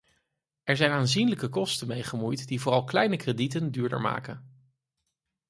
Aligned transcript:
Er 0.63 0.77
zijn 0.77 0.91
aanzienlijke 0.91 1.49
kosten 1.49 1.87
mee 1.87 2.03
gemoeid 2.03 2.47
die 2.47 2.59
vooral 2.61 2.83
kleine 2.83 3.17
kredieten 3.17 3.71
duurder 3.71 4.01
maken. 4.01 4.61